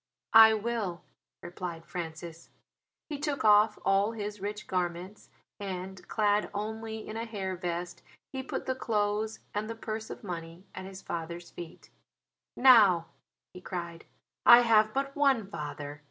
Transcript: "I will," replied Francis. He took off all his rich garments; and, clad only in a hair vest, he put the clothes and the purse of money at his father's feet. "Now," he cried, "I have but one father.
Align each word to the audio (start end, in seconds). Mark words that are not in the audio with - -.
"I 0.33 0.55
will," 0.55 1.03
replied 1.43 1.85
Francis. 1.85 2.49
He 3.07 3.19
took 3.19 3.45
off 3.45 3.77
all 3.85 4.13
his 4.13 4.41
rich 4.41 4.65
garments; 4.65 5.29
and, 5.59 6.07
clad 6.07 6.49
only 6.55 7.07
in 7.07 7.17
a 7.17 7.25
hair 7.25 7.55
vest, 7.55 8.01
he 8.33 8.41
put 8.41 8.65
the 8.65 8.73
clothes 8.73 9.41
and 9.53 9.69
the 9.69 9.75
purse 9.75 10.09
of 10.09 10.23
money 10.23 10.65
at 10.73 10.85
his 10.85 11.03
father's 11.03 11.51
feet. 11.51 11.91
"Now," 12.57 13.09
he 13.53 13.61
cried, 13.61 14.05
"I 14.43 14.61
have 14.61 14.91
but 14.91 15.15
one 15.15 15.45
father. 15.47 15.99